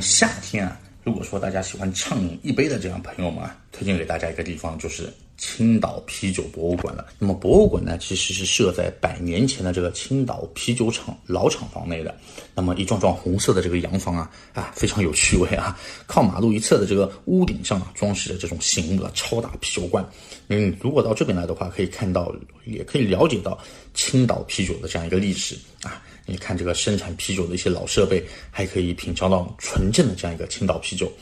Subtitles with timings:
[0.00, 7.06] 夏天啊，如果说大家喜欢畅饮一杯的这样朋友们啊，推荐给大家一个地方就是青岛啤酒博物馆了。
[7.18, 12.14] 那么博物馆呢，其实是设在百年前的这个青岛啤酒厂老厂房内的。
[12.54, 15.78] 那么一幢幢红色的这个洋房啊，啊非常有趣味啊。
[16.06, 20.04] 靠马路一侧的这个屋顶上啊，装饰着这种醒目的超大啤酒罐。
[20.48, 22.34] 嗯，如果到这边来的话，可以看到，
[22.64, 23.58] 也可以了解到
[23.92, 26.02] 青岛啤酒的这样一个历史啊。
[26.24, 31.12] 你看这个生产啤酒的一些老设备，还可以品尝到纯正的这样一个青岛啤酒。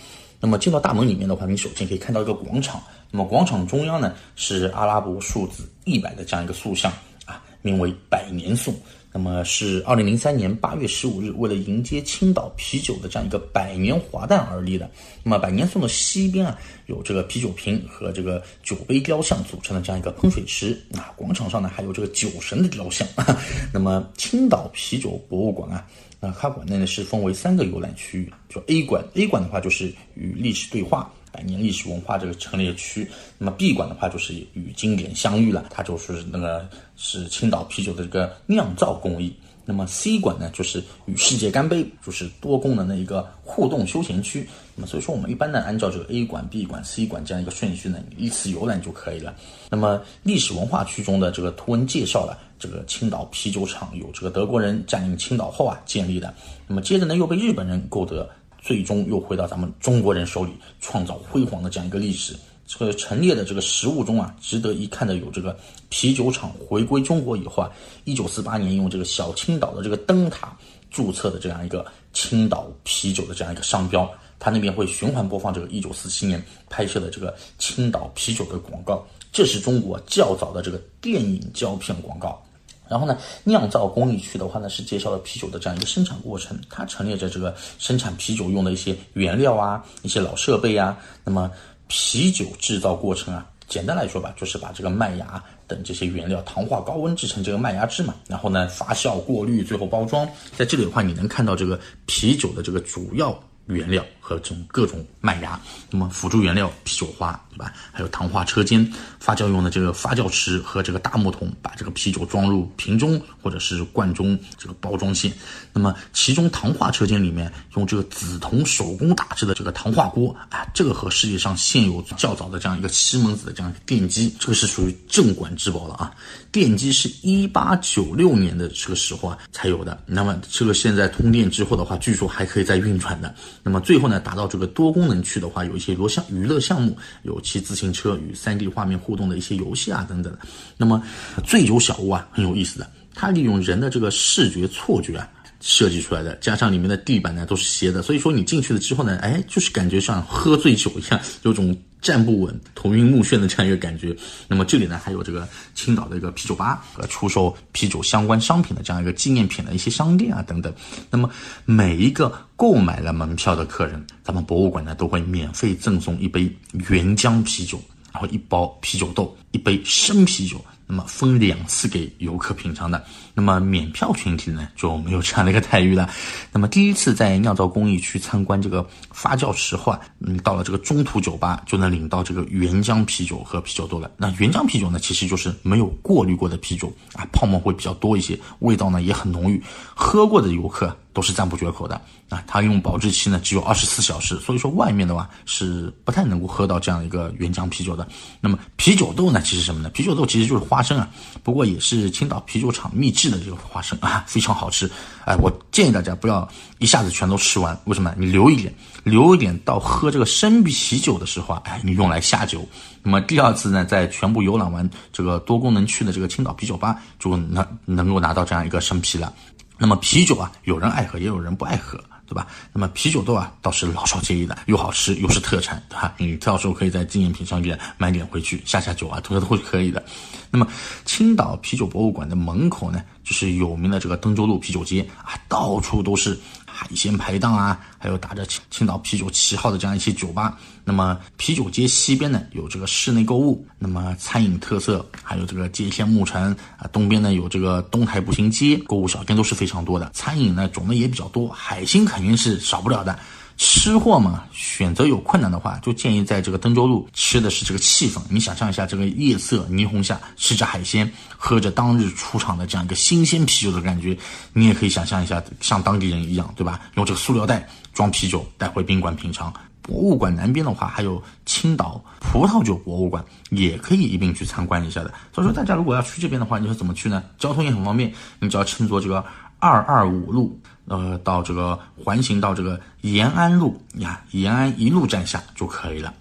[0.40, 2.82] 那么进到大门里面的话，你首先可以看到一个广场。
[3.14, 6.92] 那么广场中央呢是阿拉伯数字一百的这样一个塑像
[7.24, 8.74] 啊，名为百年颂。
[9.12, 14.90] 那么是二零零三年八月十五日，为了迎接青岛啤酒的这样一个百年华诞而立的。
[15.22, 21.14] 那么百年颂的西边啊，有这个啤酒瓶和这个酒杯雕像组成的这样一个喷水池啊。
[21.14, 23.06] 广场上呢还有这个酒神的雕像。
[23.72, 25.86] 那么青岛啤酒博物馆啊，
[26.18, 31.08] 那它馆内呢是分为三个游览区域，就 A 馆，A 馆的话就是与历史对话。
[31.34, 36.64] 百年历史文化这个陈列区，那么 B 馆的话就是与经典相遇了，它就是那个
[36.96, 39.34] 是青岛啤酒的这个酿造工艺。
[39.66, 44.46] 那么 C 馆呢，就是与世界干杯，就是多功能的一个互动休闲区。
[44.76, 49.34] 那么所以说我们一般呢，按照这个 A 馆、B 馆、C 馆这样一个顺序呢，依次游览就可以了。
[49.70, 56.34] 那么历史文化区中的这个图文介绍了这个青岛啤酒厂有这个德国人占领青岛后啊建立的，
[56.68, 58.28] 那么接着呢又被日本人购得。
[58.64, 62.34] 最终又回到咱们中国人手里，创造辉煌的这样一个历史。
[62.66, 65.54] 这个陈列的这个实物中啊，值得一看的有这个
[65.90, 67.70] 啤酒厂回归中国以后啊，
[68.04, 70.56] 一九四八年用这个小青岛的这个灯塔
[70.90, 82.42] 注册的这样一个青岛啤酒的这样一个商标，它那边会循环播放这个一九四七年拍摄的这个青岛啤酒的广告，这是中国较早的这个电影胶片广告。
[82.88, 90.96] 然后呢，酿造工艺区的话呢，是介绍了啤酒的这样一个生产过程，它陈列着这个生产啤酒用的一些原料啊，一些老设备啊。
[91.24, 91.50] 那么
[91.88, 100.28] 啤酒制造过程啊，简单来说吧，就是把这个麦芽等这些原料糖化高温制成这个麦芽汁嘛，然后呢发酵过滤，最后包装。
[100.56, 103.38] 在这里的话，你能看到这个啤酒的这个主要。
[103.66, 105.58] 原料和这种各种麦芽，
[105.90, 107.72] 那么辅助原料啤酒花，对吧？
[107.92, 108.86] 还有糖化车间、
[109.18, 115.32] 发酵用的这个发酵池和这个大木桶，把这个啤酒装入瓶中或者是罐中这个包装线。
[115.72, 126.14] 那么其中糖化车间里面用这个紫铜手工打制的这个糖化锅，啊，这个和世界上现有较早的这样一个西门子的这样一个电机，这个是属于镇馆之宝了啊。
[126.52, 133.34] 电机是一八九六年的这个时候啊才有的，那么这个现在通电之后的话，据说还可以再运转的。
[133.64, 140.36] 那么最后呢，达到这个多功能区的话，有一些罗项娱乐项目，有骑自行车与 3D 画面互动的一些游戏啊等等。
[140.76, 141.02] 那么
[141.44, 145.28] 醉酒小屋啊很有意思的，它利用人的这个视觉错觉啊
[145.60, 151.76] 设计出来的，加上里面的地板呢都是斜的，所以说你进去了之后呢，哎，就是感觉像喝醉酒一样，有种。
[152.04, 154.14] 站不稳、头晕目眩的这样一个感觉。
[154.46, 160.72] 那么这里呢，还有这个青岛的一个啤酒吧和出售啤酒相关商品的这样一个纪念品的一些商店啊等等。
[161.10, 161.28] 那么
[161.64, 166.54] 每一个购买了门票的客人，咱们博物馆呢都会免费赠送一杯
[166.90, 167.80] 原浆啤酒，
[168.12, 170.62] 然后一包啤酒豆，一杯生啤酒。
[170.86, 173.02] 那么分两次给游客品尝的，
[173.32, 176.10] 那么免票群体呢就没有这样的一个待遇了。
[176.52, 184.10] 那么第一次在酿造工艺区参观这个发酵池后啊，嗯，到了这个中途酒吧就能领到这个原浆啤酒和啤酒豆了。
[184.18, 189.62] 那原浆啤酒呢，其实就是没有过滤过的啤酒啊，泡沫会比较多一些，味道呢也很浓郁，
[189.94, 190.94] 喝过的游客。
[191.14, 191.94] 都是赞不绝口的
[192.28, 192.42] 啊！
[192.44, 198.04] 它用保质期呢只有二十四小时，所以说外面的话是不太能够喝到这样一个原浆啤酒的。
[198.40, 199.90] 那么啤酒豆呢，其实什么呢？
[199.90, 201.08] 啤酒豆其实就是花生啊，
[201.42, 204.90] 不过也是青岛啤酒厂秘制的这个花生啊， 非常好吃。
[205.24, 208.12] 哎，我建议大家不要一下子全都吃完，为什么？
[208.16, 212.66] 你留一点，留一点到喝这个生啤酒的时候啊，哎，你用来下酒。
[213.02, 219.32] 那么第二次呢，在全部游览完这个多功能区的这个青岛啤酒吧，就能能够拿到这样一个生啤了。
[219.76, 222.02] 那么啤酒啊，有人爱喝，也有人不爱喝，
[222.34, 222.48] 对吧？
[222.72, 226.12] 那么啤酒豆啊，倒是老少皆宜的，又好吃又是特产，对吧？
[226.18, 230.04] 你到时候可以在纪念品商店买点回去下下酒啊，这个都会可以的。
[230.50, 230.66] 那么
[231.04, 236.36] 青岛啤酒博物馆的门口呢，就是有名的这个登州路啤酒街啊，到处都是。
[236.76, 240.58] 海鲜排档啊，还有打着青青岛啤酒旗号的这样一些酒吧。
[240.84, 246.88] 那么啤酒街西边呢，有这个室内购物，那么餐饮特色，还有这个街巷牧城啊。
[246.92, 250.10] 东边呢有这个东台步行街，购物小店都是非常多的。
[250.12, 253.16] 餐饮呢种类也比较多，海鲜肯定是少不了的。
[253.56, 258.20] 吃货嘛，选择有困难的话，就建议在这个登州路吃的是这个气氛。
[258.28, 264.16] 你想象一下，这个夜色霓虹下，吃着海鲜，喝着当日出厂的这样一个新鲜啤酒的感觉，
[264.52, 266.80] 你也可以想象一下，像当地人一样，对吧？
[266.94, 269.52] 用这个塑料袋装啤酒带回宾馆品尝。
[269.82, 275.12] 博物馆南边的话，还有青岛葡萄酒博物馆，也可以一并去参观一下的。
[275.30, 277.22] 所以说，大家如果要去这边的话，你说怎么去呢？
[277.38, 278.10] 交通也很方便，
[278.40, 279.22] 你只要乘坐这个
[279.58, 280.58] 二二五路。
[280.86, 286.12] 呃，到这个环形到这个延安路呀，延安一路站下就可以了。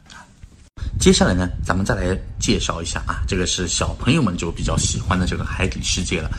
[0.99, 6.29] 接下来呢，咱们再来介绍一下啊，这个是小朋友们就比较喜欢的这个海底世界了。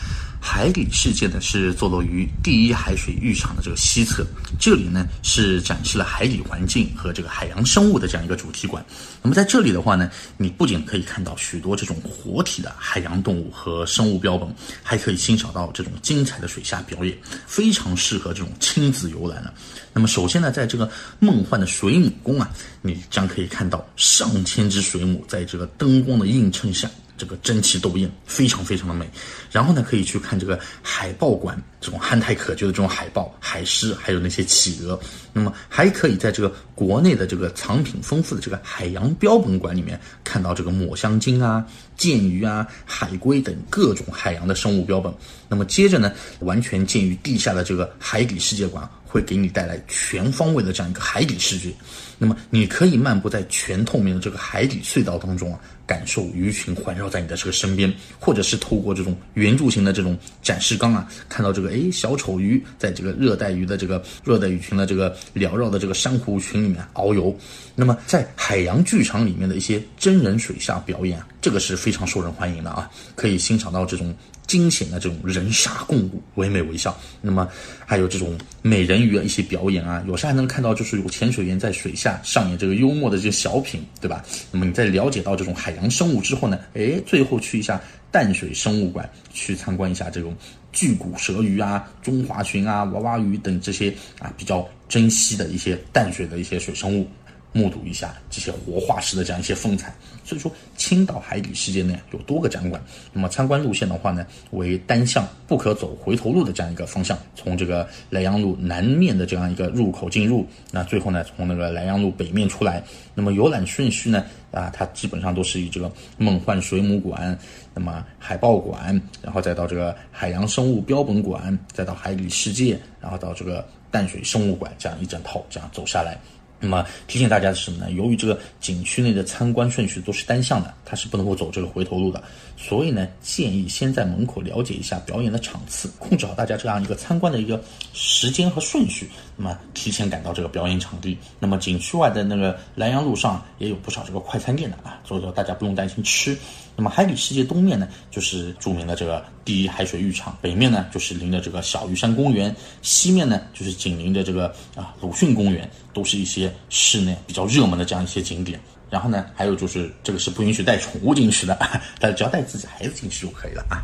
[0.47, 4.25] 海底世界呢是坐落于第一海水浴场的这个西侧，
[4.61, 8.85] 这里呢是展示了海底环境和这个海洋生物的这样一个主题馆。
[9.23, 14.47] 那么在这里的话呢，你不仅可以看到许多这种活体的海洋动物和生物标本，
[14.83, 19.53] 还可以欣赏到这种精彩的水下表演，非常适合这种亲子游览了。
[19.95, 20.89] 那么首先呢，在这个
[21.21, 22.51] 梦幻的水母宫啊，
[22.83, 26.89] 你将可以看到上千只水母在这个灯光的映衬下。
[27.17, 29.09] 这个争奇斗艳，非常非常的美。
[29.51, 34.99] 然后呢，可以去看这个海豹馆，这种憨态可掬的这种海豹、海狮，还有那些企鹅。
[35.33, 41.65] 那么还可以在这个国内的这个藏品丰富的这个海洋标本馆里面，看到这个抹香鲸啊、
[41.97, 45.13] 剑鱼啊、海龟等各种海洋的生物标本。
[45.49, 48.89] 那么接着呢，完全建于地下的这个海底世界馆。
[49.07, 51.73] 会给你带来全方位的这样一个海底视觉，
[52.19, 67.37] 那么你可以漫步在全透明的这个海底隧道当中啊，感受鱼群环绕在你的这个身边，或者是透过这种圆柱形的这种展示缸啊，看到这个诶小丑鱼在这个热带鱼的这个热带鱼群的这个缭绕的这个珊瑚群里面遨游。
[67.75, 74.15] 那么在海洋剧场里面的一些真人水下表演，这个是非常受人欢迎的啊，可以欣赏到这种。
[74.47, 76.95] 惊险的这种人鲨共舞，唯美微笑。
[77.23, 77.49] 那么
[77.87, 84.23] 还有这种美人鱼的一些表演啊，有时还能看到就是有潜水员在水下上演这个幽默的这些小品，对吧？
[84.53, 87.81] 那么你在了解到这种海洋生物之后呢，哎，最后去一下
[88.11, 90.35] 淡水生物馆，去参观一下这种
[90.73, 97.09] 巨骨舌鱼啊、中华鲟啊、娃娃鱼等这些啊比较珍稀的一些淡水的一些水生物。
[97.55, 102.83] 目睹一下这些活化石的这样一些风采，所以说青岛海底世界呢有多个展馆。
[103.13, 112.83] 那么参观路线的话呢，为单向不可走回头路的这样一个方向，从这个莱阳路南面的这样一个入口进入，那最后呢从那个莱阳路北面出来。
[113.15, 117.39] 那么游览顺序呢，啊，它基本上都是以这个梦幻水母馆，
[117.73, 126.19] 那么海豹馆，然后再到这个海洋生物标本馆，再到海底世界，然后到这个淡水生物馆，这样一整套这样走下来。
[126.61, 127.91] 那么提醒大家的是什么呢？
[127.93, 132.23] 由于这个景区内的参观顺序都是单向的，它是不能够走这个回头路的，
[132.57, 137.63] 所以呢，建议先在门口了解一下表演的场次，控制好大家这样一个参观的一个
[137.93, 139.11] 时间和顺序。
[139.37, 141.19] 那么提前赶到这个表演场地。
[141.39, 146.39] 那么景区外的那个南阳路上也有不少这个快餐店的啊，所以说大家不用担心吃。
[146.77, 158.59] 那么海底世界东面呢，就是著名的这个第一海水浴场，北面呢就是临着这个小鱼山公园，西面呢就是紧邻着这个啊鲁迅公园，都是一些室内比较热门的这样一些景点。
[158.91, 161.55] 然后呢，还有就是这个是不允许带宠物进去的，
[161.99, 163.83] 大家只要带自己孩子进去就可以了啊。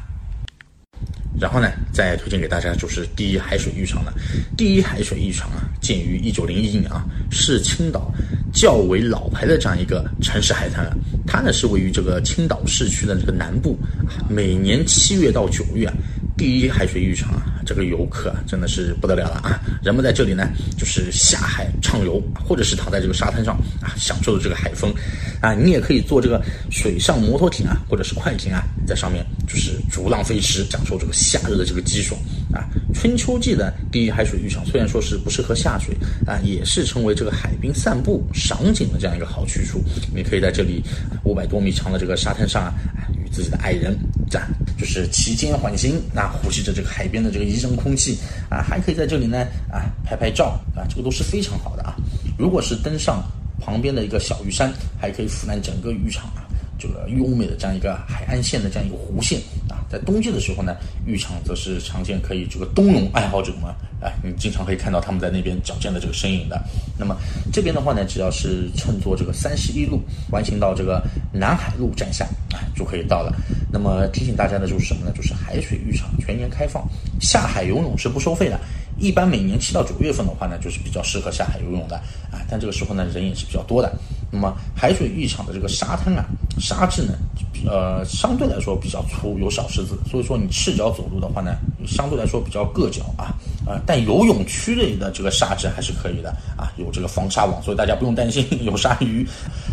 [1.41, 4.13] 然后呢，再推荐给大家就是第一海水浴场了。
[4.57, 8.13] 第一海水浴场啊，建于一九零一年啊，是青岛
[8.52, 10.97] 较为老牌的这样一个城市海滩了。
[11.26, 13.79] 它呢是位于这个青岛市区的这个南部，
[14.29, 15.94] 每年七月到九月啊。
[16.37, 19.61] 第一海水浴场啊，这个游客真的是不得了了啊！
[19.83, 24.90] 人们在这里呢，就是下海畅游，或者是躺在这个沙滩上啊，享受这个海风
[25.42, 25.52] 啊。
[25.52, 32.19] 你也可以坐这个水上摩托艇啊，或者是快艇啊，在上面就是逐浪飞驰，享受这个夏日的这个激爽
[32.54, 32.64] 啊。
[32.92, 39.82] 春秋季的第一海水浴场虽然说是不适合下水啊，也是成为这个海滨散步赏景的这样一个好去处。
[40.14, 40.82] 你可以在这里
[41.25, 42.75] 五百多米长的这个沙滩上啊。
[43.23, 43.99] 与自己的爱人，
[44.30, 48.16] 这样就是其间缓行，那呼吸着这个海边的这个宜人空气
[48.49, 51.97] 啊，还可以在这里呢啊拍拍照啊，这个都是非常好的啊。
[52.38, 53.23] 如果是登上
[53.61, 56.47] 旁边的一个小鱼山，还可以俯览整个渔场啊。
[56.78, 59.38] 这个优美的这样一个海岸线的这样一个弧线，
[59.90, 63.64] 在冬季的时候呢，浴场则是常见可以这个冬泳爱好者们
[64.00, 66.62] 啊，你经常可以看到他们在那边矫健的这个身影的。
[66.97, 67.16] 那么
[67.52, 73.35] 这边的话呢，只要是乘坐这个三十一路环行到这个南海路站下啊，就可以到了。
[73.73, 75.12] 那么提醒大家的就是什么呢？
[75.12, 76.88] 就是海水浴场全年开放，
[77.20, 78.61] 下海游泳是不收费的。
[78.97, 81.97] 一般每年七到九月份的话呢，就是比较适合下海游泳的
[82.30, 83.90] 啊，但这个时候呢，人也是比较多的。
[84.30, 86.25] 那么海水浴场的这个沙滩啊，
[86.61, 87.14] 沙质呢，
[87.67, 93.35] 呃，相对来说比较粗，有小石子，所以说你赤脚走路的话呢，相对来说比较硌脚啊，
[93.67, 99.26] 啊，但游泳区内的这个沙质还是可以的啊，有这个防沙网，所以大家不用担心 有鲨鱼。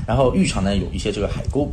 [0.08, 1.70] 然后浴场呢有一些这个海沟。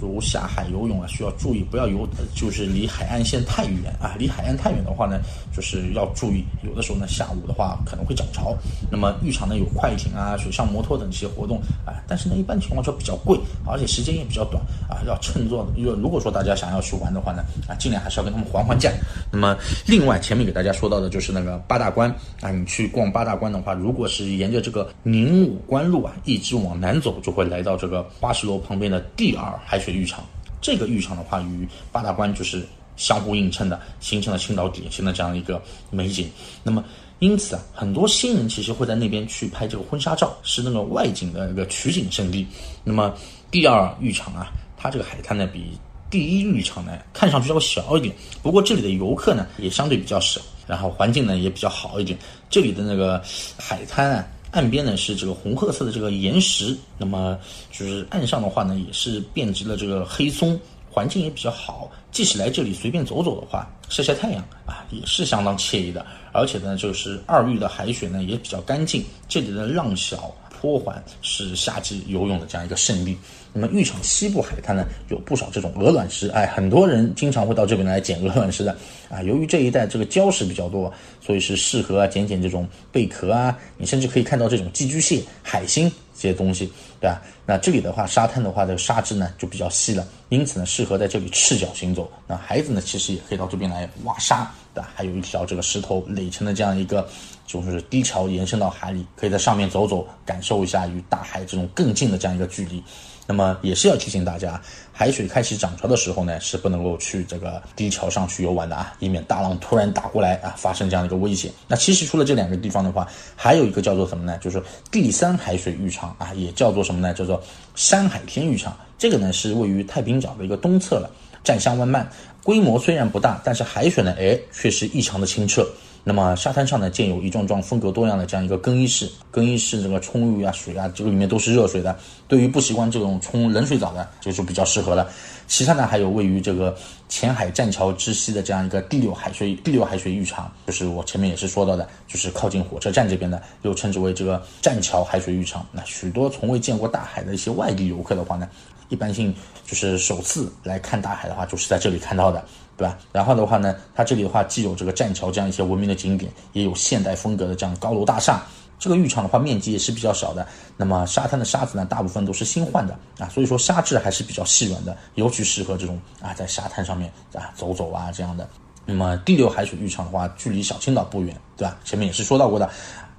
[0.00, 4.14] 如下海游泳啊，需要注意不要游，就是离海岸线太远啊。
[4.18, 5.20] 离海岸太远的话呢，
[5.52, 8.56] 就是要注意，有的时候呢下午的话可能会涨潮。
[8.90, 13.36] 那么浴场呢有快艇啊、水上摩托等这些活动啊，但是呢一般情况下比较贵，
[13.66, 15.66] 而且时间也比较短啊，要趁做。
[15.76, 18.92] 如如果说大家想要去玩的话呢，啊尽量还是要跟他们还还价。
[19.32, 22.08] 那么另外前面给大家说到的就是那个八大关
[22.40, 29.87] 啊，你去逛八大关的话，如果是沿着这个宁武关路啊一直往南走，就会来到这个花石楼旁边的第二海水。
[29.90, 30.24] 浴场，
[30.60, 32.66] 这个浴场的话，与八大关就是
[32.96, 36.30] 相互映衬的，形成了青岛典型的这样一个美景。
[36.62, 36.84] 那么，
[37.18, 42.46] 因此啊，很多新人其实会在那边去拍这个婚纱照，是那个外景的一个取景圣地。
[42.84, 43.14] 那么，
[43.50, 45.78] 第二浴场啊，它这个海滩呢，比
[46.10, 52.18] 第一浴场呢看上去要小一点，不过这里的游客呢也相对比较少，然后环境呢也比较好一点。
[52.50, 53.22] 这里的那个
[53.58, 54.26] 海滩啊。
[54.50, 57.38] 岸边呢是这个红褐色的这个岩石，那么
[57.70, 60.58] 就是岸上的话呢也是遍植了这个黑松，
[60.90, 61.90] 环境也比较好。
[62.10, 66.04] 即使来这里随便走走的话，晒晒太阳啊也是相当惬意的。
[66.32, 70.34] 而且呢，就是二玉的海水呢也比较干净，这里的浪小。
[70.60, 73.16] 坡缓是夏季游泳的这样一个胜地。
[73.58, 78.76] 那么浴场西部海滩呢，有不少这种鹅卵石，哎，很多人经常会到这边来捡鹅卵石的
[79.08, 79.20] 啊。
[79.22, 83.58] 由于这一带这个礁石比较多，所以是适合啊捡捡这种贝壳啊。
[83.76, 87.20] 你甚至可以看到这种寄居蟹、海星这些东西，对吧？
[87.44, 92.10] 那这里的话，沙滩的话，这个沙质呢就比较稀了，因此呢，适合在这里赤脚行走。
[92.26, 94.88] 那孩子呢，其实也可以到这边来挖沙，对吧？
[94.94, 97.08] 还有一条这个石头垒成的这样一个。
[97.48, 102.84] 就是低桥延伸到海里，可以在上面走走，感受一下与大海这种更近的这样一个距离。
[103.30, 104.58] 那么也是要提醒大家，
[104.90, 111.52] 海水开启涨潮的时候呢，是不能够去这个低桥上去游玩的啊，以免大浪突然打过来啊，发生这样的一个危险。
[111.66, 113.06] 那其实除了这两个地方的话，
[113.36, 114.38] 还有一个叫做什么呢？
[114.38, 117.12] 就是第三海水浴场啊，也叫做什么呢？
[117.12, 117.42] 叫做
[117.74, 118.74] 山海天浴场。
[118.96, 121.10] 这个呢是位于太平角的一个东侧了，
[121.44, 122.10] 占乡湾漫，
[122.42, 125.68] 规模虽然不大，但是海水呢，哎，却是异常的清澈。
[126.08, 131.94] 那么沙滩上呢，建有一幢幢风格多样的这样一个更衣室，更衣室这个冲浴啊、水啊，这个里面都是热水的。
[132.26, 135.06] 对于不习惯这种冲冷水澡的，这个就比较适合了。
[135.46, 136.74] 其他呢，还有位于这个
[137.10, 145.66] 前海栈桥之西的这样一个第六海水第六海水浴场，就是我前面也是说到的，就是靠近火车站这边的，又称之为这个栈桥海水浴场。
[145.72, 148.48] 那许多从未见过大海的一些外地游客的话呢，
[148.88, 149.34] 一般性
[149.66, 152.42] 就是首次来看大海的话，就是在这里看到的。
[152.78, 152.96] 对吧？
[153.12, 158.40] 然后的话呢，它这里的话既有这个栈桥这样一些文明的景点，也有现代风格的这样高楼大厦。
[158.78, 160.46] 这个浴场的话面积也是比较小的。
[160.76, 168.48] 那么沙滩的沙子呢，大部分都是新换的啊，所以说沙质还是比较细软的，尤其适合这种啊在沙滩上面啊走走啊这样的。
[168.86, 171.76] 那么第六海水浴场的话，距离小青岛不远，对吧？
[171.84, 172.70] 前面也是说到过的。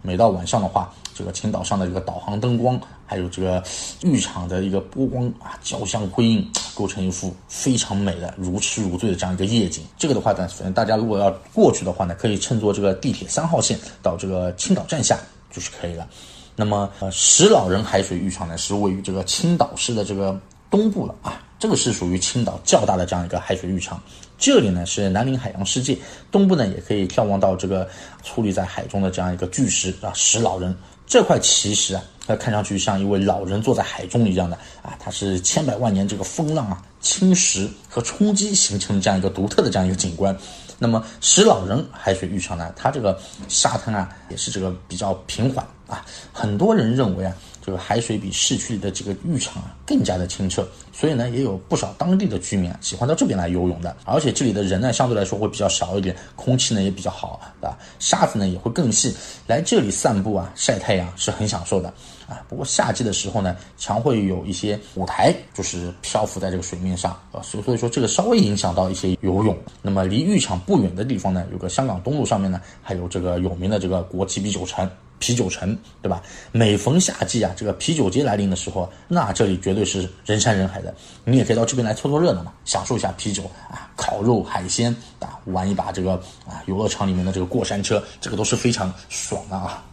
[0.02, 3.64] 每到晚上的话，这个青岛上的这个导航灯光，还有这个
[4.04, 9.84] 浴场的一个波光啊，交相辉映，构成一幅非常美的如痴如醉的这样一个夜景。
[9.98, 15.18] 这个的话呢，反正大家如果要过去的话呢，可以乘坐这个地铁三号线到这个青岛站下
[15.52, 16.08] 就是可以了。
[16.56, 20.40] 那么，呃，石老人海水浴场呢，是位于这个青岛市的这个
[20.70, 21.42] 东部了啊。
[21.58, 24.02] 这个是属于青岛较大的这样一个海水浴场，
[24.38, 25.98] 这里呢是南临海洋世界，
[26.32, 27.86] 东部呢也可以眺望到这个
[28.24, 30.74] 矗立在海中的这样一个巨石啊石老人。
[31.10, 40.38] 这块奇石啊，它看上去像一位老人坐在海中一样的啊，它是千百万年这个风浪啊侵蚀和冲击形成的这样一个独特的这样一个景观。
[40.80, 47.36] 那么石老人海水浴场呢，它这个沙滩啊也是这个比较平缓啊，很多人认为啊。
[47.62, 53.96] 这个海水比市区里的这个浴场啊更加的清澈，所以呢，也有不少当地的居民啊喜欢到这边来游泳的。
[54.06, 57.78] 而且这里的人呢，相对来说会比较少一点，空气呢也比较好，啊？
[58.00, 59.14] 沙子呢也会更细，
[59.46, 61.94] 来这里散步啊、晒太阳是很享受的
[62.30, 62.46] 啊。
[62.48, 69.58] 不过夏季的时候呢，常会有一些舞台就是漂浮在这个水面上啊，所所以说这个稍微影响到一些游泳。
[69.82, 74.90] 那么离浴场不远的地方呢，有个香港东路上面呢，还有这个有名的这个国际啤酒城。
[75.20, 76.24] 啤酒城，对吧？
[76.54, 80.96] 每逢夏季啊，这个啤酒节来临的时候，那这里绝对是人山人海的。
[81.26, 86.14] 你也可以到这边来凑凑热闹嘛，享受一下啤酒啊，烤肉、海鲜啊，玩一把这个
[86.48, 89.84] 啊游乐场里面的这个过山车，这个都是非常爽的啊。